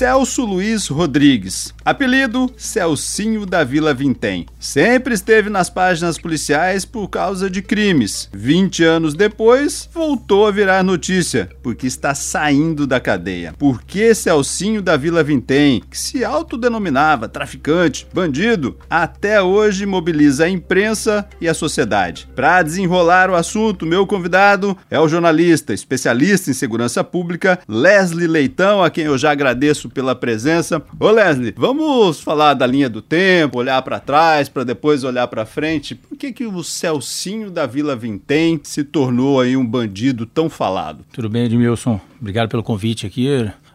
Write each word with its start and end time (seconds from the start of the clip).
Celso 0.00 0.46
Luiz 0.46 0.88
Rodrigues, 0.88 1.74
apelido 1.84 2.50
Celcinho 2.56 3.44
da 3.44 3.62
Vila 3.62 3.92
Vintém. 3.92 4.46
Sempre 4.58 5.12
esteve 5.12 5.50
nas 5.50 5.68
páginas 5.68 6.16
policiais 6.16 6.86
por 6.86 7.08
causa 7.08 7.50
de 7.50 7.60
crimes. 7.60 8.26
20 8.32 8.82
anos 8.82 9.12
depois, 9.12 9.90
voltou 9.92 10.46
a 10.46 10.50
virar 10.50 10.82
notícia, 10.82 11.50
porque 11.62 11.86
está 11.86 12.14
saindo 12.14 12.86
da 12.86 12.98
cadeia. 12.98 13.52
Por 13.58 13.82
que 13.82 14.14
Celcinho 14.14 14.80
da 14.80 14.96
Vila 14.96 15.22
Vintém, 15.22 15.82
que 15.90 15.98
se 15.98 16.24
autodenominava 16.24 17.28
traficante, 17.28 18.06
bandido, 18.10 18.78
até 18.88 19.42
hoje 19.42 19.84
mobiliza 19.84 20.46
a 20.46 20.48
imprensa 20.48 21.28
e 21.38 21.46
a 21.46 21.52
sociedade? 21.52 22.26
Para 22.34 22.62
desenrolar 22.62 23.28
o 23.28 23.34
assunto, 23.34 23.84
meu 23.84 24.06
convidado 24.06 24.74
é 24.90 24.98
o 24.98 25.08
jornalista, 25.08 25.74
especialista 25.74 26.50
em 26.50 26.54
segurança 26.54 27.04
pública, 27.04 27.58
Leslie 27.68 28.26
Leitão, 28.26 28.82
a 28.82 28.88
quem 28.88 29.04
eu 29.04 29.18
já 29.18 29.32
agradeço 29.32 29.89
pela 29.90 30.14
presença. 30.14 30.82
Ô 30.98 31.10
Leslie, 31.10 31.54
vamos 31.56 32.20
falar 32.20 32.54
da 32.54 32.66
linha 32.66 32.88
do 32.88 33.02
tempo, 33.02 33.58
olhar 33.58 33.80
para 33.82 34.00
trás, 34.00 34.48
para 34.48 34.64
depois 34.64 35.04
olhar 35.04 35.26
para 35.28 35.44
frente. 35.44 35.94
Por 35.94 36.16
que 36.16 36.32
que 36.32 36.46
o 36.46 36.62
Celcinho 36.62 37.50
da 37.50 37.66
Vila 37.66 37.94
Vintém 37.96 38.60
se 38.62 38.84
tornou 38.84 39.40
aí 39.40 39.56
um 39.56 39.66
bandido 39.66 40.26
tão 40.26 40.48
falado? 40.48 41.04
Tudo 41.12 41.28
bem, 41.28 41.44
Edmilson? 41.44 42.00
Obrigado 42.20 42.48
pelo 42.48 42.62
convite 42.62 43.06
aqui. 43.06 43.28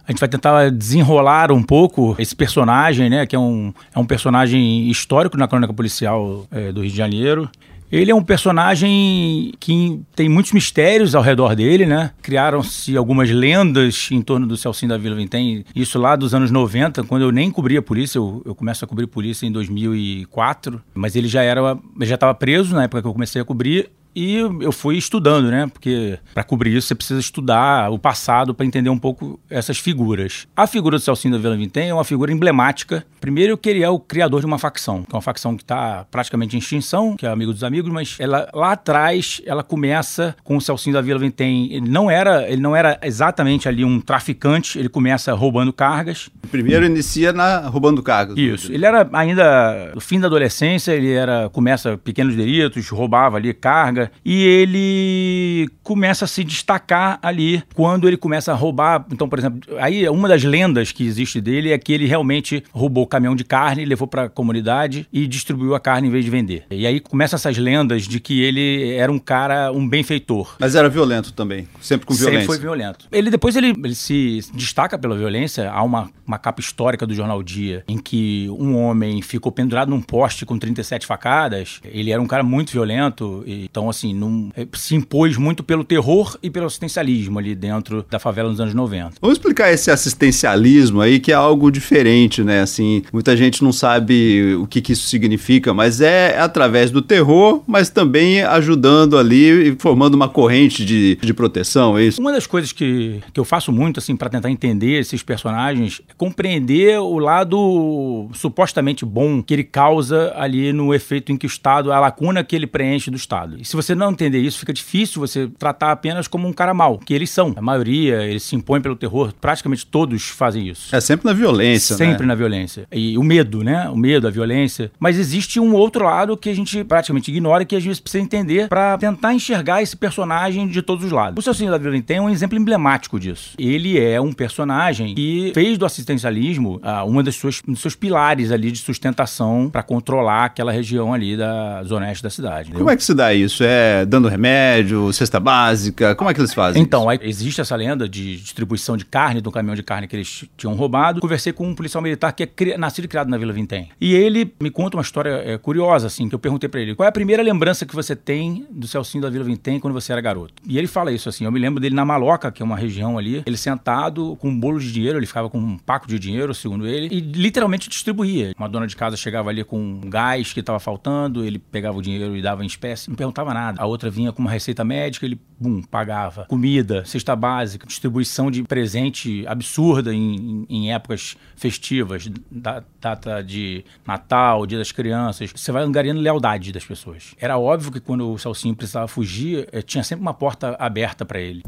A 0.08 0.12
gente 0.12 0.20
vai 0.20 0.30
tentar 0.30 0.70
desenrolar 0.70 1.52
um 1.52 1.64
pouco 1.64 2.16
esse 2.20 2.36
personagem, 2.36 3.10
né? 3.10 3.26
Que 3.26 3.36
é 3.36 3.40
um, 3.40 3.74
é 3.94 3.98
um 3.98 4.06
personagem 4.06 4.88
histórico 4.88 5.36
na 5.36 5.48
crônica 5.48 5.74
policial 5.74 6.46
é, 6.52 6.72
do 6.72 6.82
Rio 6.82 6.92
de 6.92 6.98
Janeiro. 6.98 7.50
Ele 7.92 8.12
é 8.12 8.16
um 8.16 8.24
personagem 8.24 9.54
que 9.60 10.02
tem 10.16 10.28
muitos 10.28 10.52
mistérios 10.52 11.16
ao 11.16 11.22
redor 11.22 11.56
dele, 11.56 11.86
né? 11.86 12.12
Criaram-se 12.22 12.98
algumas 12.98 13.30
lendas 13.30 14.10
em 14.12 14.22
torno 14.22 14.48
do 14.48 14.58
Celcinho 14.58 14.90
da 14.90 14.98
Vila 14.98 15.16
Vintém, 15.16 15.64
isso 15.76 16.00
lá 16.00 16.16
dos 16.16 16.34
anos 16.34 16.52
90, 16.52 17.04
quando 17.04 17.22
eu 17.22 17.32
nem 17.32 17.52
cobria 17.52 17.82
polícia, 17.82 18.18
eu, 18.18 18.42
eu 18.46 18.56
começo 18.56 18.84
a 18.84 18.88
cobrir 18.88 19.08
polícia 19.08 19.46
em 19.46 19.52
2004, 19.52 20.82
mas 20.94 21.16
ele 21.16 21.28
já 21.28 21.42
era, 21.44 21.78
já 22.02 22.16
estava 22.16 22.34
preso 22.34 22.74
na 22.76 22.84
época 22.84 23.02
que 23.02 23.08
eu 23.08 23.14
comecei 23.14 23.42
a 23.42 23.46
cobrir, 23.46 23.90
e 24.16 24.38
eu 24.38 24.72
fui 24.72 24.98
estudando, 24.98 25.52
né? 25.52 25.68
Porque 25.68 26.18
para 26.34 26.44
cobrir 26.44 26.76
isso 26.76 26.88
você 26.88 26.96
precisa 26.96 27.20
estudar 27.20 27.92
o 27.92 28.00
passado 28.00 28.54
para 28.54 28.66
entender 28.66 28.90
um 28.90 28.98
pouco 28.98 29.38
essas 29.50 29.78
figuras. 29.78 30.48
A 30.56 30.66
figura 30.66 30.98
do 30.98 31.02
Celcinho 31.02 31.34
da 31.34 31.40
Vila 31.40 31.58
Vintém 31.58 31.90
é 31.90 31.94
uma 31.94 32.06
figura 32.06 32.32
emblemática. 32.32 33.06
Primeiro 33.20 33.58
que 33.58 33.70
ele 33.70 33.84
é 33.84 33.90
o 33.90 34.00
criador 34.00 34.40
de 34.40 34.46
uma 34.46 34.58
facção, 34.58 35.04
que 35.04 35.14
é 35.14 35.16
uma 35.16 35.22
facção 35.22 35.58
que 35.58 35.64
está 35.64 36.06
praticamente 36.10 36.56
em 36.56 36.60
extinção, 36.60 37.18
que 37.18 37.26
é 37.26 37.30
amigo 37.30 37.52
dos 37.52 37.64
amigos, 37.64 37.92
mas 37.92 38.16
ela 38.18 38.48
lá 38.54 38.72
atrás 38.72 39.42
ela 39.46 39.64
começa 39.64 40.36
com 40.44 40.56
o 40.56 40.62
Celcinho 40.62 40.94
da 40.94 41.02
Vila 41.02 41.20
Vintém. 41.20 41.74
Ele 41.74 41.90
não 41.90 42.10
era, 42.10 42.50
ele 42.50 42.62
não 42.62 42.76
era 42.76 42.98
exatamente 43.04 43.68
ali 43.68 43.84
um 43.84 44.00
traficante, 44.00 44.80
ele 44.80 44.88
começa 44.88 45.34
roubando 45.34 45.74
cargas. 45.74 46.30
Primeiro 46.50 46.86
inicia 46.86 47.34
na 47.34 47.68
roubando 47.68 48.02
cargas. 48.02 48.38
Isso. 48.38 48.72
Ele 48.72 48.86
era 48.86 49.10
ainda 49.12 49.92
no 49.94 50.00
fim 50.00 50.20
da 50.20 50.28
adolescência, 50.28 50.94
ele 50.94 51.12
era 51.12 51.50
começa 51.50 51.98
pequenos 51.98 52.36
delitos, 52.36 52.88
roubava 52.90 53.36
ali 53.36 53.54
carga 53.54 54.05
e 54.24 54.44
ele 54.44 55.70
começa 55.84 56.26
a 56.26 56.28
se 56.28 56.44
destacar 56.44 57.20
ali 57.22 57.64
quando 57.74 58.08
ele 58.08 58.18
começa 58.18 58.52
a 58.52 58.56
roubar. 58.56 59.06
Então, 59.12 59.28
por 59.28 59.40
exemplo, 59.40 59.62
aí 59.80 60.08
uma 60.10 60.28
das 60.28 60.44
lendas 60.44 60.92
que 60.92 61.06
existe 61.06 61.40
dele 61.40 61.72
é 61.72 61.78
que 61.78 61.94
ele 61.94 62.06
realmente 62.06 62.64
roubou 62.72 63.04
o 63.04 63.08
caminhão 63.08 63.36
de 63.36 63.44
carne, 63.44 63.86
levou 63.86 64.08
para 64.08 64.24
a 64.24 64.30
comunidade 64.30 65.08
e 65.12 65.28
distribuiu 65.28 65.76
a 65.76 65.80
carne 65.80 66.08
em 66.08 66.12
vez 66.12 66.26
de 66.26 66.32
vender. 66.32 66.64
E 66.70 66.86
aí 66.86 67.00
começam 67.00 67.38
essas 67.38 67.58
lendas 67.58 68.08
de 68.08 68.20
que 68.20 68.42
ele 68.42 68.94
era 68.94 69.12
um 69.12 69.20
cara, 69.20 69.72
um 69.72 69.88
benfeitor. 69.88 70.56
Mas 70.60 70.76
era 70.76 70.90
violento 70.90 71.34
também, 71.34 71.68
sempre 71.82 72.06
com 72.06 72.14
violência. 72.14 72.42
Sempre 72.42 72.56
foi 72.56 72.60
violento. 72.60 73.08
Ele 73.12 73.30
depois 73.30 73.56
ele, 73.56 73.70
ele 73.70 73.96
se 73.96 74.40
destaca 74.54 74.98
pela 74.98 75.16
violência. 75.16 75.70
Há 75.70 75.84
uma, 75.84 76.10
uma 76.26 76.38
capa 76.38 76.60
histórica 76.60 77.06
do 77.06 77.14
jornal 77.14 77.42
Dia 77.44 77.84
em 77.88 77.98
que 77.98 78.48
um 78.58 78.78
homem 78.78 79.22
ficou 79.22 79.52
pendurado 79.52 79.90
num 79.90 80.02
poste 80.02 80.46
com 80.46 80.58
37 80.58 81.06
facadas. 81.06 81.80
Ele 81.84 82.12
era 82.12 82.22
um 82.22 82.28
cara 82.28 82.44
muito 82.44 82.72
violento, 82.72 83.44
então 83.46 83.90
assim, 83.96 84.14
não, 84.14 84.50
é, 84.56 84.68
se 84.74 84.96
impôs 84.96 85.38
muito 85.38 85.64
pelo 85.64 85.84
terror 85.84 86.38
e 86.42 86.50
pelo 86.50 86.66
assistencialismo 86.66 87.40
ali 87.40 87.56
dentro 87.56 88.06
da 88.10 88.20
favela 88.20 88.50
nos 88.50 88.60
anos 88.60 88.74
90. 88.74 89.16
Vamos 89.22 89.38
explicar 89.38 89.72
esse 89.72 89.90
assistencialismo 89.90 91.02
aí, 91.02 91.20
que 91.20 91.32
é 91.32 91.36
algo 91.36 91.72
diferente, 91.72 92.44
né? 92.44 92.62
Assim, 92.62 93.04
muita 93.12 93.36
gente 93.36 93.64
não 93.64 93.72
sabe 93.72 94.56
o 94.56 94.68
que, 94.68 94.82
que 94.82 94.94
isso 94.94 95.08
significa, 95.08 95.74
mas 95.74 96.02
é 96.02 96.40
através 96.40 96.92
do 96.92 97.02
terror, 97.02 97.64
mas 97.68 97.90
também 97.90 98.42
ajudando 98.42 99.18
ali 99.18 99.70
e 99.70 99.76
formando 99.80 100.16
uma 100.16 100.30
corrente 100.30 100.86
de, 100.86 101.16
de 101.22 101.34
proteção, 101.34 101.98
é 101.98 102.04
isso? 102.04 102.22
Uma 102.22 102.32
das 102.32 102.48
coisas 102.48 102.72
que, 102.72 103.22
que 103.34 103.40
eu 103.40 103.46
faço 103.46 103.72
muito, 103.72 104.00
assim, 104.00 104.16
para 104.16 104.30
tentar 104.30 104.50
entender 104.50 105.00
esses 105.00 105.24
personagens, 105.24 106.02
é 106.10 106.14
compreender 106.18 107.00
o 107.00 107.18
lado 107.18 108.30
supostamente 108.34 109.06
bom 109.06 109.42
que 109.42 109.54
ele 109.54 109.64
causa 109.64 110.34
ali 110.36 110.72
no 110.74 110.94
efeito 110.94 111.32
em 111.32 111.38
que 111.38 111.46
o 111.46 111.48
Estado, 111.48 111.92
a 111.92 112.00
lacuna 112.00 112.44
que 112.44 112.56
ele 112.56 112.68
preenche 112.68 113.10
do 113.10 113.18
Estado. 113.18 113.58
E 113.60 113.66
se 113.66 113.75
você 113.76 113.86
você 113.86 113.96
não 113.96 114.12
entender 114.12 114.40
isso, 114.40 114.60
fica 114.60 114.74
difícil 114.74 115.22
você 115.22 115.48
tratar 115.60 115.92
apenas 115.92 116.28
como 116.28 116.48
um 116.48 116.54
cara 116.54 116.74
mau, 116.74 116.98
que 116.98 117.14
eles 117.14 117.30
são. 117.30 117.54
A 117.56 117.62
maioria, 117.62 118.24
eles 118.24 118.44
se 118.44 118.56
impõem 118.56 118.82
pelo 118.82 118.96
terror, 118.96 119.34
praticamente 119.40 119.86
todos 119.86 120.24
fazem 120.30 120.68
isso. 120.68 120.94
É 120.96 121.00
sempre 121.00 121.26
na 121.26 121.34
violência, 121.34 121.96
Sempre 121.96 122.24
né? 122.24 122.28
na 122.28 122.36
violência. 122.36 122.88
E 122.92 123.18
o 123.18 123.24
medo, 123.24 123.64
né? 123.64 123.88
O 123.90 123.96
medo, 123.96 124.28
a 124.28 124.32
violência. 124.32 124.92
Mas 125.00 125.18
existe 125.18 125.60
um 125.60 125.74
outro 125.74 126.04
lado 126.04 126.36
que 126.36 126.50
a 126.50 126.56
gente 126.56 126.84
praticamente 126.84 127.32
ignora 127.32 127.64
e 127.64 127.66
que 127.66 127.76
a 127.76 127.80
gente 127.80 128.02
precisa 128.02 128.24
entender 128.24 128.68
para 128.68 128.98
tentar 128.98 129.34
enxergar 129.34 129.82
esse 129.82 129.96
personagem 129.96 130.68
de 130.68 130.82
todos 130.82 131.06
os 131.06 131.12
lados. 131.12 131.38
O 131.38 131.42
seu 131.42 131.54
Senhor 131.54 131.72
da 131.72 131.78
Violência 131.78 132.08
tem 132.08 132.20
um 132.20 132.30
exemplo 132.30 132.58
emblemático 132.58 133.20
disso. 133.20 133.52
Ele 133.58 134.00
é 134.00 134.20
um 134.20 134.34
personagem 134.34 135.14
que 135.14 135.52
fez 135.54 135.78
do 135.78 135.86
assistencialismo 135.86 136.82
uh, 136.84 137.08
uma 137.08 137.22
das 137.22 137.36
suas, 137.36 137.62
um 137.68 137.74
dos 137.74 137.82
seus 137.82 137.96
pilares 137.96 138.52
ali 138.52 138.72
de 138.72 138.80
sustentação 138.80 139.70
para 139.72 139.84
controlar 139.84 140.46
aquela 140.46 140.72
região 140.72 141.14
ali 141.14 141.38
da 141.38 141.84
zona 141.84 142.08
oeste 142.08 142.24
da 142.24 142.30
cidade. 142.30 142.72
Como 142.72 142.90
é 142.90 142.96
que 142.96 143.04
se 143.04 143.14
dá 143.14 143.34
isso? 143.34 143.64
É 143.66 144.06
dando 144.06 144.28
remédio, 144.28 145.12
cesta 145.12 145.40
básica? 145.40 146.16
Como 146.16 146.30
é 146.30 146.34
que 146.34 146.40
eles 146.40 146.54
fazem? 146.54 146.82
Então, 146.82 147.10
aí 147.10 147.20
existe 147.22 147.62
essa 147.62 147.76
lenda 147.76 148.08
de 148.08 148.38
distribuição 148.38 148.96
de 148.96 149.06
carne, 149.06 149.42
do 149.42 149.52
caminhão 149.52 149.76
de 149.76 149.84
carne 149.84 150.08
que 150.08 150.16
eles 150.16 150.46
tinham 150.56 150.76
roubado. 150.76 151.20
Conversei 151.20 151.52
com 151.52 151.68
um 151.68 151.76
policial 151.76 152.02
militar 152.02 152.32
que 152.32 152.44
é 152.44 152.46
cri... 152.46 152.78
nascido 152.78 153.06
e 153.06 153.08
criado 153.08 153.30
na 153.30 153.38
Vila 153.38 153.52
Vintém. 153.52 153.90
E 154.00 154.14
ele 154.14 154.54
me 154.60 154.70
conta 154.70 154.98
uma 154.98 155.02
história 155.04 155.42
é, 155.46 155.58
curiosa, 155.58 156.08
assim, 156.08 156.30
que 156.30 156.36
eu 156.36 156.40
perguntei 156.40 156.70
para 156.70 156.80
ele: 156.80 156.96
qual 156.96 157.06
é 157.06 157.10
a 157.10 157.12
primeira 157.12 157.42
lembrança 157.42 157.86
que 157.86 157.96
você 157.96 158.16
tem 158.16 158.66
do 158.70 158.88
Celcinho 158.88 159.24
da 159.24 159.30
Vila 159.30 159.44
Vintém 159.44 159.80
quando 159.80 159.94
você 159.94 160.12
era 160.12 160.22
garoto? 160.22 160.54
E 160.68 160.78
ele 160.78 160.88
fala 160.88 161.12
isso 161.12 161.28
assim: 161.28 161.46
eu 161.46 161.52
me 161.52 161.60
lembro 161.60 161.80
dele 161.80 161.96
na 161.96 162.06
Maloca, 162.06 162.52
que 162.52 162.62
é 162.62 162.66
uma 162.66 162.78
região 162.78 163.18
ali, 163.18 163.42
ele 163.46 163.58
sentado 163.58 164.36
com 164.40 164.50
um 164.50 164.60
bolo 164.60 164.80
de 164.80 164.92
dinheiro, 164.92 165.18
ele 165.18 165.26
ficava 165.26 165.50
com 165.50 165.58
um 165.58 165.78
paco 165.78 166.08
de 166.08 166.20
dinheiro, 166.20 166.54
segundo 166.54 166.88
ele, 166.88 167.08
e 167.12 167.20
literalmente 167.20 167.90
distribuía. 167.90 168.54
Uma 168.58 168.70
dona 168.70 168.86
de 168.86 168.96
casa 168.96 169.18
chegava 169.18 169.50
ali 169.50 169.64
com 169.64 169.80
um 169.80 170.02
gás 170.10 170.54
que 170.54 170.60
estava 170.60 170.80
faltando, 170.80 171.44
ele 171.44 171.58
pegava 171.58 171.98
o 171.98 172.02
dinheiro 172.02 172.36
e 172.36 172.42
dava 172.42 172.64
em 172.64 172.68
espécie, 172.68 173.10
não 173.10 173.16
perguntava 173.16 173.54
A 173.78 173.86
outra 173.86 174.10
vinha 174.10 174.32
com 174.32 174.42
uma 174.42 174.52
receita 174.52 174.84
médica, 174.84 175.26
ele, 175.26 175.40
bum, 175.60 175.82
pagava. 175.82 176.46
Comida, 176.46 177.04
cesta 177.06 177.36
básica, 177.36 177.88
distribuição 177.88 178.52
de 178.52 178.64
presente 178.64 179.46
absurda 179.48 180.14
em, 180.14 180.66
em, 180.70 180.86
em 180.86 180.94
épocas 180.94 181.38
festivas, 181.56 182.30
da, 182.52 182.84
data 183.00 183.42
de 183.42 183.84
Natal, 184.06 184.66
Dia 184.66 184.78
das 184.78 184.92
Crianças. 184.92 185.52
Você 185.56 185.72
vai 185.72 185.84
angariando 185.84 186.22
lealdade 186.22 186.72
das 186.72 186.86
pessoas. 186.86 187.36
Era 187.40 187.58
óbvio 187.58 187.92
que 187.92 188.00
quando 188.00 188.32
o 188.32 188.38
Salsinho 188.38 188.76
precisava 188.76 189.08
fugir, 189.08 189.68
eh, 189.72 189.82
tinha 189.82 190.04
sempre 190.04 190.22
uma 190.22 190.34
porta 190.34 190.76
aberta 190.80 191.26
para 191.26 191.40
ele. 191.40 191.64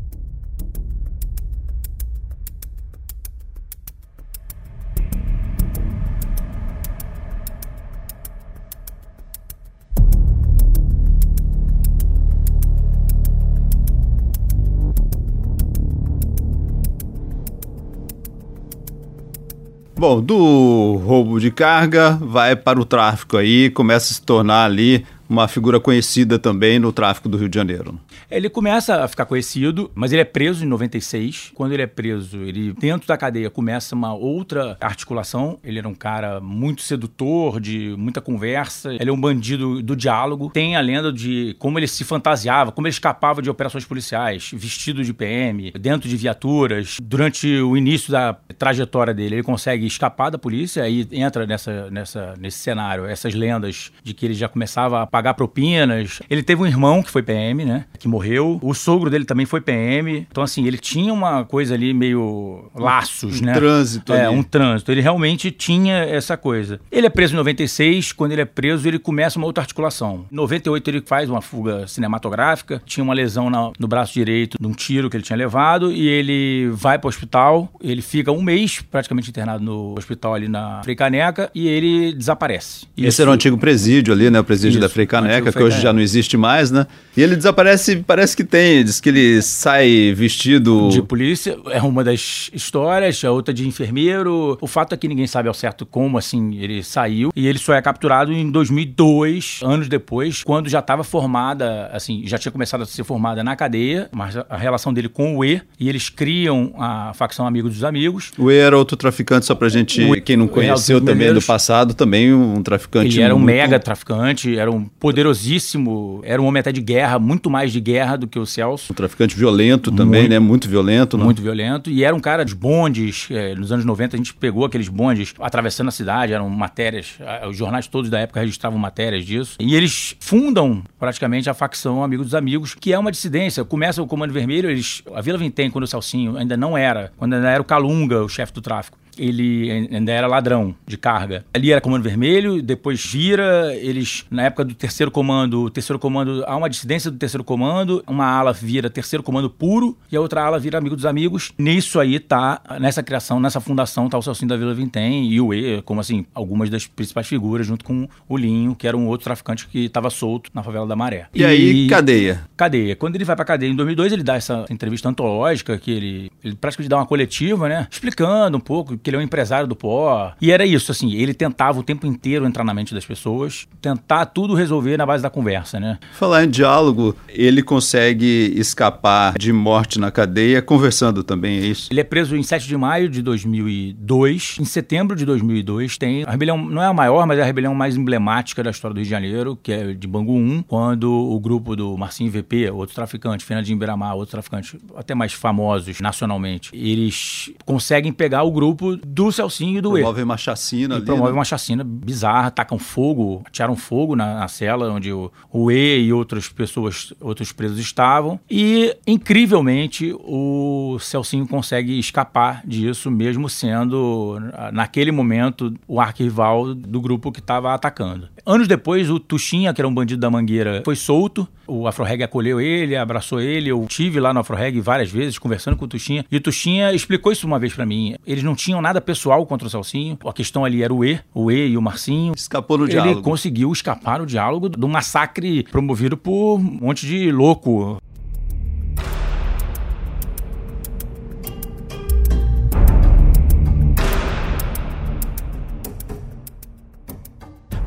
Bom, 20.08 20.22
do 20.22 21.02
roubo 21.06 21.38
de 21.38 21.52
carga 21.52 22.18
vai 22.22 22.56
para 22.56 22.80
o 22.80 22.86
tráfico 22.86 23.36
aí, 23.36 23.70
começa 23.70 24.14
a 24.14 24.16
se 24.16 24.22
tornar 24.22 24.64
ali 24.64 25.06
uma 25.30 25.48
figura 25.48 25.80
conhecida 25.80 26.40
também 26.40 26.80
no 26.80 26.92
tráfico 26.92 27.30
do 27.30 27.38
Rio 27.38 27.50
de 27.50 27.56
Janeiro. 27.56 28.00
Ele 28.30 28.50
começa 28.50 29.04
a 29.04 29.08
ficar 29.08 29.26
conhecido, 29.26 29.92
mas 29.94 30.12
ele 30.12 30.22
é 30.22 30.26
preso 30.26 30.64
em 30.64 30.68
96. 30.68 31.52
Quando 31.54 31.74
ele 31.74 31.84
é 31.84 31.88
preso, 31.88 32.42
ele 32.42 32.74
dentro 32.74 33.08
da 33.08 33.18
cadeia 33.18 33.50
começa 33.50 33.96
uma 33.96 34.14
outra 34.14 34.78
articulação. 34.80 35.60
Ele 35.64 35.80
era 35.80 35.88
um 35.88 35.94
cara 35.94 36.40
muito 36.40 36.82
sedutor, 36.82 37.60
de 37.60 37.96
muita 37.98 38.22
conversa. 38.22 38.94
Ele 38.94 39.10
é 39.10 39.14
um 39.14 39.20
bandido 39.20 39.82
do 39.82 39.96
diálogo. 39.96 40.50
Tem 40.54 40.76
a 40.76 40.82
lenda 40.82 41.12
de 41.12 41.56
como 41.60 41.80
ele 41.80 41.88
se 41.88 42.04
fantasiava, 42.04 42.72
como 42.72 42.88
ele 42.88 42.94
escapava 42.94 43.42
de 43.42 43.50
operações 43.50 43.86
policiais, 43.86 44.52
vestido 44.54 45.04
de 45.04 45.14
PM, 45.14 45.72
dentro 45.72 46.08
de 46.08 46.16
viaturas. 46.16 46.98
Durante 47.02 47.48
o 47.62 47.76
início 47.76 48.12
da 48.12 48.34
trajetória 48.58 49.14
dele, 49.14 49.36
ele 49.36 49.44
consegue 49.44 49.86
escapar 49.86 50.30
da 50.30 50.38
polícia, 50.38 50.84
aí 50.84 51.08
entra 51.12 51.46
nessa, 51.46 51.90
nessa, 51.90 52.34
nesse 52.40 52.60
cenário 52.60 53.06
essas 53.06 53.34
lendas 53.34 53.92
de 54.04 54.14
que 54.14 54.26
ele 54.26 54.34
já 54.34 54.48
começava 54.48 55.02
a 55.02 55.08
pagar 55.18 55.34
propinas. 55.34 56.22
Ele 56.30 56.44
teve 56.44 56.62
um 56.62 56.66
irmão 56.68 57.02
que 57.02 57.10
foi 57.10 57.24
PM, 57.24 57.66
né? 57.66 57.86
Que 57.98 58.08
morreu. 58.08 58.60
O 58.62 58.74
sogro 58.76 59.10
dele 59.10 59.26
também 59.26 59.48
foi 59.48 59.60
PM. 59.60 60.28
Então, 60.30 60.44
assim, 60.44 60.68
ele 60.68 60.78
tinha 60.78 61.12
uma 61.12 61.44
coisa 61.44 61.74
ali 61.74 61.92
meio 61.92 62.70
laços, 62.76 63.42
um 63.42 63.46
né? 63.46 63.54
trânsito 63.54 64.14
É, 64.14 64.28
ali. 64.28 64.36
um 64.36 64.44
trânsito. 64.44 64.92
Ele 64.92 65.02
realmente 65.02 65.50
tinha 65.50 65.96
essa 66.04 66.38
coisa. 66.38 66.80
Ele 66.92 67.08
é 67.08 67.10
preso 67.10 67.34
em 67.34 67.38
96. 67.38 68.12
Quando 68.12 68.34
ele 68.34 68.42
é 68.42 68.46
preso, 68.46 68.88
ele 68.88 69.00
começa 69.00 69.40
uma 69.40 69.48
outra 69.48 69.64
articulação. 69.64 70.26
Em 70.32 70.36
98, 70.36 70.88
ele 70.88 71.02
faz 71.04 71.28
uma 71.32 71.42
fuga 71.42 71.88
cinematográfica. 71.88 72.80
Tinha 72.86 73.04
uma 73.04 73.16
lesão 73.16 73.50
na- 73.50 73.72
no 73.80 73.88
braço 73.88 74.14
direito 74.14 74.56
de 74.62 74.68
um 74.68 74.72
tiro 74.74 75.10
que 75.10 75.18
ele 75.18 75.24
tinha 75.24 75.36
levado. 75.38 75.92
E 75.92 76.08
ele 76.08 76.70
vai 76.74 77.00
para 77.00 77.08
o 77.08 77.10
hospital. 77.10 77.72
Ele 77.82 78.04
fica 78.04 78.32
um 78.32 78.44
mês 78.44 78.82
praticamente 78.82 79.32
internado 79.32 79.64
no 79.64 79.96
hospital 79.98 80.36
ali 80.36 80.48
na 80.48 80.82
Frei 80.84 80.96
Caneca. 80.96 81.50
E 81.56 81.68
ele 81.68 82.14
desaparece. 82.14 82.86
Esse 82.96 83.08
Isso- 83.08 83.22
era 83.24 83.32
o 83.32 83.34
antigo 83.34 83.58
presídio 83.58 84.14
ali, 84.14 84.30
né? 84.30 84.40
O 84.40 84.44
presídio 84.44 84.78
Isso, 84.78 84.80
da 84.82 84.90
Frei 84.90 85.07
Caneca, 85.08 85.52
que 85.52 85.64
hoje 85.64 85.82
já 85.82 85.92
não 85.94 86.00
existe 86.02 86.38
mais, 86.38 86.70
né? 86.72 86.86
E 87.16 87.22
ele 87.24 87.36
desaparece, 87.36 88.04
parece 88.06 88.38
que 88.38 88.44
tem, 88.44 88.84
diz 88.84 89.00
que 89.00 89.10
ele 89.10 89.42
sai 89.42 90.14
vestido. 90.16 90.90
de 90.92 91.02
polícia, 91.02 91.58
é 91.72 91.82
uma 91.82 92.04
das 92.04 92.50
histórias, 92.54 93.24
a 93.24 93.32
outra 93.32 93.54
de 93.54 93.68
enfermeiro. 93.68 94.58
O 94.62 94.68
fato 94.68 94.94
é 94.94 94.98
que 94.98 95.08
ninguém 95.08 95.26
sabe 95.26 95.48
ao 95.48 95.54
certo 95.54 95.86
como 95.86 96.18
assim 96.18 96.56
ele 96.60 96.84
saiu 96.84 97.32
e 97.36 97.48
ele 97.48 97.58
só 97.58 97.74
é 97.74 97.82
capturado 97.82 98.32
em 98.32 98.52
2002, 98.52 99.60
anos 99.64 99.88
depois, 99.88 100.44
quando 100.44 100.70
já 100.70 100.80
estava 100.80 101.04
formada, 101.04 101.90
assim, 101.94 102.24
já 102.26 102.38
tinha 102.38 102.52
começado 102.52 102.82
a 102.84 102.86
ser 102.86 103.04
formada 103.04 103.44
na 103.44 103.56
cadeia, 103.56 104.10
mas 104.12 104.36
a- 104.38 104.46
relação 104.58 104.94
dele 104.94 105.10
com 105.10 105.38
o 105.38 105.46
E 105.46 105.62
e 105.80 105.88
eles 105.90 106.10
criam 106.10 106.74
a 106.78 107.14
facção 107.14 107.46
Amigos 107.48 107.74
dos 107.74 107.84
Amigos. 107.84 108.32
O 108.38 108.52
E 108.52 108.58
era 108.58 108.78
outro 108.78 108.98
traficante, 108.98 109.46
só 109.46 109.56
pra 109.56 109.70
gente, 109.70 110.02
E- 110.02 110.22
quem 110.22 110.36
não 110.36 110.46
o 110.46 110.50
conheceu 110.50 111.00
também 111.00 111.34
do 111.34 111.42
passado, 111.42 111.94
também 111.94 112.34
um 112.34 112.62
traficante 112.62 113.16
Ele 113.16 113.22
era 113.22 113.34
um 113.36 113.40
muito- 113.40 113.54
mega 113.54 113.80
traficante, 113.80 114.58
era 114.58 114.70
um 114.72 114.84
poderosíssimo, 115.00 116.22
era 116.24 116.42
um 116.42 116.46
homem 116.46 116.60
até 116.60 116.72
de 116.72 116.82
guerra, 116.82 117.20
muito 117.20 117.50
mais 117.50 117.72
de 117.72 117.80
guerra 117.80 118.16
do 118.18 118.28
que 118.28 118.40
o 118.40 118.46
Celso. 118.46 118.92
Um 118.92 118.96
traficante 118.96 119.36
violento 119.36 119.92
também, 119.92 120.22
Muito. 120.22 120.32
né? 120.32 120.40
Muito 120.40 120.68
violento. 120.70 121.18
né? 121.18 121.24
muito 121.24 121.42
violento. 121.42 121.90
E 121.90 122.04
era 122.04 122.16
um 122.16 122.20
cara 122.20 122.44
de 122.44 122.56
bondes. 122.56 123.28
eh, 123.30 123.56
nos 123.56 123.72
anos 123.72 123.86
90 123.86 124.16
a 124.16 124.18
gente 124.18 124.34
pegou 124.34 124.66
aqueles 124.66 124.88
bondes 124.88 125.34
atravessando 125.40 125.88
a 125.90 125.92
cidade, 125.92 126.34
eram 126.34 126.50
matérias. 126.50 127.18
Os 127.50 127.58
jornais 127.58 127.88
todos 127.88 128.10
da 128.10 128.20
época 128.20 128.40
registravam 128.40 128.78
matérias 128.80 129.26
disso. 129.26 129.56
E 129.60 129.76
eles 129.76 130.16
fundam 130.20 130.84
praticamente 131.00 131.50
a 131.50 131.54
facção 131.54 132.04
Amigos 132.04 132.28
dos 132.28 132.36
Amigos, 132.36 132.76
que 132.76 132.94
é 132.94 133.00
uma 133.00 133.12
dissidência. 133.12 133.64
Começa 133.64 134.02
o 134.02 134.08
Comando 134.08 134.34
Vermelho, 134.34 134.70
eles, 134.70 135.04
a 135.14 135.22
Vila 135.22 135.38
Vintém, 135.38 135.70
quando 135.70 135.84
o 135.84 135.88
Celcinho 135.88 136.38
ainda 136.38 136.58
não 136.58 136.78
era, 136.78 137.12
quando 137.18 137.34
ainda 137.34 137.50
era 137.50 137.62
o 137.62 137.66
Calunga, 137.66 138.24
o 138.24 138.30
chefe 138.30 138.54
do 138.54 138.62
tráfico. 138.62 138.98
Ele 139.18 139.90
ainda 139.92 140.12
era 140.12 140.28
ladrão 140.28 140.76
de 140.86 140.98
carga. 140.98 141.46
Ali 141.54 141.72
era 141.72 141.82
Comando 141.82 142.04
Vermelho, 142.04 142.62
depois 142.62 143.04
vira. 143.06 143.76
Eles, 143.76 144.26
na 144.30 144.44
época 144.44 144.66
do 144.66 144.74
terceiro 144.74 145.12
comando, 145.12 145.64
o 145.64 145.70
terceiro 145.70 146.00
comando, 146.00 146.44
há 146.46 146.56
uma 146.56 146.70
dissidência 146.70 147.10
do 147.12 147.18
terceiro 147.18 147.44
comando. 147.44 148.04
Uma 148.08 148.26
ala 148.26 148.54
vira 148.54 148.90
terceiro 148.90 149.24
comando 149.24 149.50
puro 149.50 149.98
e 150.12 150.18
a 150.18 150.22
outra 150.22 150.44
ala 150.44 150.60
vira 150.60 150.78
amigo 150.78 150.96
dos 150.96 151.06
amigos. 151.06 151.52
Nisso 151.58 152.00
aí 152.00 152.20
tá, 152.20 152.62
nessa 152.80 153.04
criação, 153.04 153.40
nessa 153.40 153.60
fundação, 153.60 154.10
tá 154.10 154.18
o 154.18 154.22
Celcinho 154.22 154.50
da 154.50 154.58
Vila 154.58 154.74
Vintém 154.74 155.32
e 155.32 155.40
o 155.40 155.54
E, 155.54 155.82
como 155.84 156.00
assim, 156.00 156.26
algumas 156.34 156.70
das 156.70 156.88
principais 156.88 157.28
figuras, 157.28 157.66
junto 157.66 157.84
com 157.84 158.08
o 158.28 158.38
Linho, 158.38 158.76
que 158.76 158.88
era 158.88 158.96
um 158.96 159.08
outro 159.08 159.26
traficante 159.26 159.68
que 159.68 159.86
estava 159.86 160.10
solto 160.10 160.50
na 160.54 160.64
favela 160.64 160.86
da 160.86 160.96
Maré. 160.96 161.28
E 161.34 161.44
aí, 161.44 161.88
cadeia? 161.88 162.44
Cadeia. 162.56 162.96
Quando 162.96 163.16
ele 163.16 163.26
vai 163.26 163.36
pra 163.36 163.46
cadeia 163.46 163.72
em 163.72 163.76
2002, 163.76 164.14
ele 164.14 164.24
dá 164.24 164.36
essa 164.36 164.66
entrevista 164.70 165.10
antológica, 165.10 165.78
que 165.78 165.92
ele, 165.92 166.32
ele 166.44 166.56
praticamente 166.56 166.90
dá 166.90 166.98
uma 166.98 167.06
coletiva, 167.06 167.68
né? 167.68 167.88
Explicando 167.90 168.58
um 168.58 168.62
pouco 168.62 168.98
que 169.08 169.10
ele 169.10 169.18
é 169.18 169.20
um 169.22 169.24
empresário 169.24 169.66
do 169.66 169.76
pó. 169.76 170.34
E 170.42 170.52
era 170.52 170.66
isso, 170.66 170.92
assim, 170.92 171.14
ele 171.14 171.34
tentava 171.34 171.80
o 171.80 171.84
tempo 171.84 172.06
inteiro 172.06 172.46
entrar 172.46 172.66
na 172.66 172.74
mente 172.74 172.94
das 172.94 173.06
pessoas, 173.06 173.66
tentar 173.82 174.26
tudo 174.26 174.54
resolver 174.54 174.98
na 174.98 175.06
base 175.06 175.24
da 175.24 175.30
conversa, 175.30 175.80
né? 175.80 175.98
Falar 176.12 176.44
em 176.44 176.50
diálogo, 176.50 177.16
ele 177.30 177.64
consegue 177.64 178.52
escapar 178.58 179.38
de 179.38 179.54
morte 179.54 179.98
na 179.98 180.12
cadeia 180.12 180.62
conversando 180.62 181.24
também, 181.24 181.60
é 181.60 181.68
isso? 181.68 181.88
Ele 181.90 182.02
é 182.02 182.04
preso 182.04 182.36
em 182.36 182.44
7 182.44 182.68
de 182.68 182.76
maio 182.76 183.08
de 183.08 183.22
2002. 183.22 184.58
Em 184.60 184.66
setembro 184.66 185.16
de 185.16 185.26
2002 185.26 185.98
tem 185.98 186.26
a 186.26 186.32
rebelião, 186.32 186.58
não 186.58 186.82
é 186.82 186.88
a 186.88 186.94
maior, 186.94 187.26
mas 187.26 187.40
é 187.40 187.44
a 187.44 187.46
rebelião 187.46 187.74
mais 187.74 187.96
emblemática 187.96 188.62
da 188.62 188.72
história 188.72 188.94
do 188.94 188.98
Rio 188.98 189.06
de 189.06 189.10
Janeiro, 189.10 189.58
que 189.64 189.72
é 189.72 189.94
de 189.94 190.08
Bangu 190.08 190.36
1, 190.36 190.64
quando 190.64 191.10
o 191.10 191.40
grupo 191.40 191.78
do 191.78 191.98
Marcinho 191.98 192.30
VP, 192.30 192.72
outro 192.72 192.94
traficante, 192.94 193.46
Fernandinho 193.46 193.78
Beiramar, 193.78 194.16
outro 194.16 194.32
traficante 194.32 194.78
até 194.98 195.16
mais 195.16 195.32
famosos 195.32 196.02
nacionalmente, 196.02 196.72
eles 196.74 197.54
conseguem 197.64 198.12
pegar 198.12 198.44
o 198.44 198.52
grupo 198.52 198.97
do 199.06 199.32
Celcinho 199.32 199.78
e 199.78 199.82
do 199.82 199.98
E. 199.98 200.02
Promove 200.02 200.24
uma 200.24 200.38
chacina 200.38 200.96
E 200.96 200.98
ali. 200.98 201.06
promove 201.06 201.32
né? 201.32 201.38
uma 201.38 201.46
chacina 201.46 201.84
bizarra, 201.84 202.52
tacam 202.52 202.80
fogo, 202.80 203.44
tiraram 203.52 203.76
fogo 203.76 204.16
na, 204.16 204.40
na 204.40 204.48
cela 204.48 204.92
onde 204.92 205.12
o, 205.12 205.32
o 205.52 205.72
E 205.72 206.00
e 206.00 206.14
outras 206.14 206.48
pessoas, 206.50 207.14
outros 207.20 207.52
presos 207.52 207.80
estavam. 207.80 208.40
E, 208.50 208.96
incrivelmente, 209.06 210.14
o 210.20 210.98
Celcinho 211.00 211.48
consegue 211.48 211.98
escapar 212.00 212.62
disso, 212.66 213.12
mesmo 213.12 213.50
sendo, 213.50 214.40
naquele 214.74 215.12
momento, 215.12 215.74
o 215.88 216.00
arquival 216.00 216.74
do 216.74 217.00
grupo 217.00 217.32
que 217.32 217.40
estava 217.40 217.74
atacando. 217.74 218.28
Anos 218.46 218.68
depois, 218.68 219.10
o 219.10 219.20
Tuxinha, 219.20 219.74
que 219.74 219.82
era 219.82 219.88
um 219.88 219.94
bandido 219.94 220.22
da 220.22 220.30
Mangueira, 220.30 220.82
foi 220.86 220.96
solto. 220.96 221.48
O 221.68 221.86
Afroreg 221.86 222.24
acolheu 222.24 222.62
ele, 222.62 222.96
abraçou 222.96 223.42
ele. 223.42 223.70
Eu 223.70 223.86
tive 223.90 224.22
lá 224.22 224.34
no 224.34 224.40
Afroreg 224.40 224.80
várias 224.80 225.12
vezes, 225.12 225.38
conversando 225.38 225.76
com 225.76 225.84
o 225.84 225.88
Tuxinha. 225.88 226.26
E 226.32 226.38
o 226.38 226.42
Tuxinha 226.42 226.94
explicou 226.94 227.30
isso 227.32 227.46
uma 227.46 227.60
vez 227.60 227.74
pra 227.74 227.86
mim. 227.86 228.16
Eles 228.26 228.42
não 228.44 228.56
tinham 228.56 228.82
nada 228.88 229.02
pessoal 229.02 229.46
contra 229.46 229.68
o 229.68 229.70
Celcinho. 229.70 230.18
A 230.26 230.32
questão 230.32 230.64
ali 230.64 230.82
era 230.82 230.94
o 230.94 231.04
E, 231.04 231.20
o 231.34 231.52
E 231.52 231.68
e 231.70 231.78
o 231.78 231.82
Marcinho. 231.82 232.34
Escapou 232.36 232.78
no 232.78 232.86
Ele 232.86 232.92
diálogo. 232.94 233.22
conseguiu 233.22 233.72
escapar 233.72 234.20
no 234.20 234.26
diálogo 234.26 234.70
do 234.70 234.88
massacre 234.88 235.64
promovido 235.64 236.16
por 236.16 236.56
um 236.56 236.60
monte 236.60 237.06
de 237.06 237.30
louco. 237.32 238.02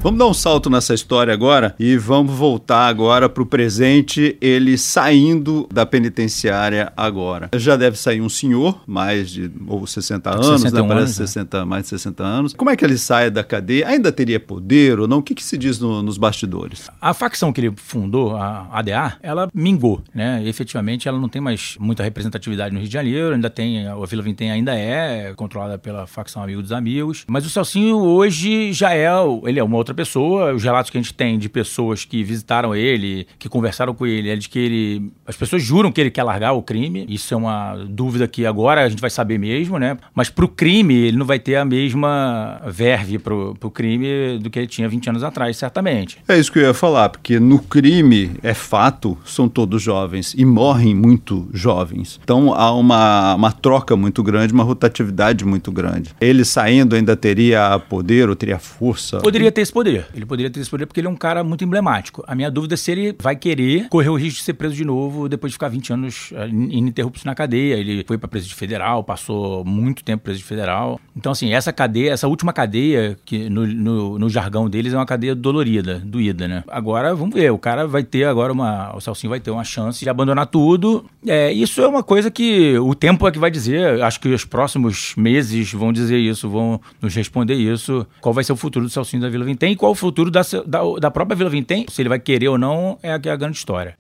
Vamos 0.02 0.18
dar 0.18 0.28
um 0.28 0.32
salto 0.34 0.70
nessa 0.70 0.94
história 0.94 1.30
agora 1.34 1.74
e 1.78 1.94
vamos 1.98 2.34
voltar 2.34 2.86
agora 2.86 3.28
para 3.28 3.42
o 3.42 3.46
presente, 3.46 4.34
ele 4.40 4.78
saindo 4.78 5.68
da 5.70 5.84
penitenciária 5.84 6.90
agora. 6.96 7.50
Já 7.54 7.76
deve 7.76 7.98
sair 7.98 8.22
um 8.22 8.28
senhor, 8.28 8.80
mais 8.86 9.30
de 9.30 9.50
ou 9.68 9.86
60 9.86 10.30
anos, 10.30 10.46
61 10.62 10.82
né? 10.82 10.88
Parece 10.88 11.04
anos, 11.04 11.18
né? 11.20 11.26
60, 11.26 11.66
mais 11.66 11.82
de 11.82 11.88
60 11.90 12.22
anos. 12.24 12.54
Como 12.54 12.70
é 12.70 12.76
que 12.76 12.82
ele 12.82 12.96
sai 12.96 13.30
da 13.30 13.44
cadeia? 13.44 13.88
Ainda 13.88 14.10
teria 14.10 14.40
poder 14.40 14.98
ou 14.98 15.06
não? 15.06 15.18
O 15.18 15.22
que, 15.22 15.34
que 15.34 15.44
se 15.44 15.58
diz 15.58 15.78
no- 15.78 16.02
nos 16.02 16.16
bastidores? 16.16 16.88
A 16.98 17.12
facção 17.12 17.52
que 17.52 17.60
ele 17.60 17.72
fundou, 17.76 18.34
a 18.36 18.68
ADA, 18.72 19.18
ela 19.22 19.50
mingou, 19.52 20.00
né? 20.14 20.42
Efetivamente, 20.46 21.08
ela 21.08 21.18
não 21.18 21.28
tem 21.28 21.42
mais 21.42 21.76
muita 21.78 22.02
representatividade 22.02 22.72
no 22.72 22.80
Rio 22.80 22.88
de 22.88 22.94
Janeiro, 22.94 23.34
ainda 23.34 23.50
tem, 23.50 23.86
a 23.86 23.94
Vila 24.06 24.22
Vintém 24.22 24.50
ainda 24.50 24.74
é 24.74 25.34
controlada 25.36 25.76
pela 25.76 26.06
facção 26.06 26.42
Amigo 26.42 26.62
dos 26.62 26.72
Amigos, 26.72 27.26
mas 27.28 27.44
o 27.44 27.50
Celcinho 27.50 27.98
hoje 27.98 28.72
já 28.72 28.94
é, 28.94 29.06
ele 29.44 29.60
é 29.60 29.62
uma 29.62 29.76
outra 29.76 29.89
pessoa, 29.94 30.52
os 30.54 30.62
relatos 30.62 30.90
que 30.90 30.98
a 30.98 31.00
gente 31.00 31.14
tem 31.14 31.38
de 31.38 31.48
pessoas 31.48 32.04
que 32.04 32.22
visitaram 32.22 32.74
ele, 32.74 33.26
que 33.38 33.48
conversaram 33.48 33.94
com 33.94 34.06
ele, 34.06 34.30
é 34.30 34.36
de 34.36 34.48
que 34.48 34.58
ele, 34.58 35.12
as 35.26 35.36
pessoas 35.36 35.62
juram 35.62 35.92
que 35.92 36.00
ele 36.00 36.10
quer 36.10 36.22
largar 36.22 36.52
o 36.52 36.62
crime, 36.62 37.06
isso 37.08 37.32
é 37.34 37.36
uma 37.36 37.74
dúvida 37.88 38.26
que 38.26 38.46
agora 38.46 38.84
a 38.84 38.88
gente 38.88 39.00
vai 39.00 39.10
saber 39.10 39.38
mesmo, 39.38 39.78
né? 39.78 39.96
Mas 40.14 40.30
pro 40.30 40.48
crime, 40.48 40.94
ele 40.94 41.16
não 41.16 41.26
vai 41.26 41.38
ter 41.38 41.56
a 41.56 41.64
mesma 41.64 42.60
verve 42.66 43.18
pro, 43.18 43.54
pro 43.58 43.70
crime 43.70 44.38
do 44.38 44.50
que 44.50 44.58
ele 44.58 44.68
tinha 44.68 44.88
20 44.88 45.10
anos 45.10 45.24
atrás, 45.24 45.56
certamente. 45.56 46.18
É 46.28 46.38
isso 46.38 46.52
que 46.52 46.58
eu 46.58 46.62
ia 46.62 46.74
falar, 46.74 47.08
porque 47.08 47.38
no 47.40 47.58
crime, 47.58 48.32
é 48.42 48.54
fato, 48.54 49.16
são 49.24 49.48
todos 49.48 49.82
jovens 49.82 50.34
e 50.36 50.44
morrem 50.44 50.94
muito 50.94 51.48
jovens. 51.52 52.20
Então 52.22 52.52
há 52.54 52.72
uma, 52.72 53.34
uma 53.34 53.52
troca 53.52 53.96
muito 53.96 54.22
grande, 54.22 54.52
uma 54.52 54.64
rotatividade 54.64 55.44
muito 55.44 55.72
grande. 55.72 56.14
Ele 56.20 56.44
saindo 56.44 56.94
ainda 56.94 57.16
teria 57.16 57.78
poder 57.78 58.28
ou 58.28 58.36
teria 58.36 58.58
força? 58.58 59.18
Poderia 59.18 59.50
ter 59.50 59.62
esse 59.62 59.72
poder. 59.72 59.79
Poder. 59.80 60.06
Ele 60.14 60.26
poderia 60.26 60.50
ter 60.50 60.60
esse 60.60 60.68
poder 60.68 60.84
porque 60.84 61.00
ele 61.00 61.06
é 61.06 61.10
um 61.10 61.16
cara 61.16 61.42
muito 61.42 61.64
emblemático. 61.64 62.22
A 62.26 62.34
minha 62.34 62.50
dúvida 62.50 62.74
é 62.74 62.76
se 62.76 62.92
ele 62.92 63.16
vai 63.18 63.34
querer 63.34 63.88
correr 63.88 64.10
o 64.10 64.14
risco 64.14 64.40
de 64.40 64.44
ser 64.44 64.52
preso 64.52 64.74
de 64.74 64.84
novo 64.84 65.26
depois 65.26 65.52
de 65.52 65.54
ficar 65.54 65.68
20 65.68 65.92
anos 65.94 66.32
eh, 66.34 66.48
ininterruptos 66.48 67.24
na 67.24 67.34
cadeia. 67.34 67.76
Ele 67.76 68.04
foi 68.06 68.18
para 68.18 68.28
presídio 68.28 68.56
federal, 68.56 69.02
passou 69.02 69.64
muito 69.64 70.04
tempo 70.04 70.24
preso 70.24 70.44
federal. 70.44 71.00
Então, 71.16 71.32
assim, 71.32 71.52
essa 71.54 71.72
cadeia, 71.72 72.12
essa 72.12 72.28
última 72.28 72.52
cadeia, 72.52 73.16
que 73.24 73.48
no, 73.48 73.66
no, 73.66 74.18
no 74.18 74.28
jargão 74.28 74.68
deles 74.68 74.92
é 74.92 74.96
uma 74.96 75.06
cadeia 75.06 75.34
dolorida, 75.34 75.98
doída, 76.04 76.46
né? 76.46 76.62
Agora, 76.68 77.14
vamos 77.14 77.34
ver, 77.34 77.50
o 77.50 77.58
cara 77.58 77.86
vai 77.86 78.02
ter 78.02 78.24
agora 78.24 78.52
uma. 78.52 78.94
O 78.94 79.00
Celcinho 79.00 79.30
vai 79.30 79.40
ter 79.40 79.50
uma 79.50 79.64
chance 79.64 80.00
de 80.00 80.10
abandonar 80.10 80.46
tudo. 80.46 81.06
É, 81.26 81.50
isso 81.52 81.80
é 81.80 81.88
uma 81.88 82.02
coisa 82.02 82.30
que 82.30 82.78
o 82.78 82.94
tempo 82.94 83.26
é 83.26 83.32
que 83.32 83.38
vai 83.38 83.50
dizer. 83.50 84.02
Acho 84.02 84.20
que 84.20 84.28
os 84.28 84.44
próximos 84.44 85.14
meses 85.16 85.72
vão 85.72 85.92
dizer 85.92 86.18
isso, 86.18 86.48
vão 86.48 86.80
nos 87.00 87.14
responder 87.14 87.54
isso. 87.54 88.06
Qual 88.20 88.34
vai 88.34 88.44
ser 88.44 88.52
o 88.52 88.56
futuro 88.56 88.84
do 88.84 88.90
Celcinho 88.90 89.22
da 89.22 89.28
Vila 89.28 89.44
Vintém 89.44 89.69
e 89.70 89.76
qual 89.76 89.92
o 89.92 89.94
futuro 89.94 90.30
da, 90.30 90.42
da, 90.66 90.80
da 91.00 91.10
própria 91.10 91.36
Vila 91.36 91.50
Vintém, 91.50 91.86
se 91.88 92.02
ele 92.02 92.08
vai 92.08 92.18
querer 92.18 92.48
ou 92.48 92.58
não, 92.58 92.98
é 93.02 93.12
aqui 93.12 93.28
a 93.28 93.36
grande 93.36 93.56
história. 93.56 93.96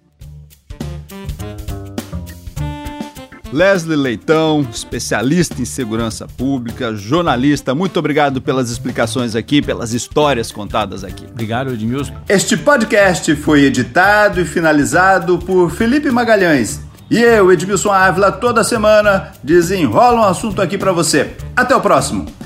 Leslie 3.52 3.96
Leitão, 3.96 4.64
especialista 4.72 5.60
em 5.60 5.64
segurança 5.64 6.26
pública, 6.28 6.94
jornalista, 6.94 7.74
muito 7.74 7.98
obrigado 7.98 8.40
pelas 8.40 8.70
explicações 8.70 9.34
aqui, 9.34 9.60
pelas 9.60 9.92
histórias 9.92 10.52
contadas 10.52 11.02
aqui. 11.02 11.26
Obrigado, 11.28 11.72
Edmilson. 11.72 12.14
Este 12.28 12.56
podcast 12.56 13.34
foi 13.36 13.64
editado 13.64 14.40
e 14.40 14.44
finalizado 14.44 15.38
por 15.38 15.70
Felipe 15.70 16.10
Magalhães. 16.10 16.80
E 17.10 17.18
eu, 17.18 17.50
Edmilson 17.50 17.90
Ávila, 17.90 18.30
toda 18.30 18.62
semana 18.62 19.32
desenrola 19.42 20.20
um 20.20 20.24
assunto 20.24 20.62
aqui 20.62 20.78
para 20.78 20.92
você. 20.92 21.32
Até 21.56 21.74
o 21.74 21.80
próximo! 21.80 22.39